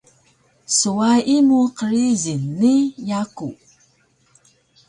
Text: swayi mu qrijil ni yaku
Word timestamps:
swayi 0.77 1.35
mu 1.47 1.59
qrijil 1.77 2.41
ni 2.59 2.75
yaku 3.09 3.47